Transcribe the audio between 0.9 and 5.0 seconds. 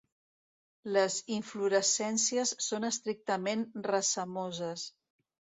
Les inflorescències són estrictament racemoses.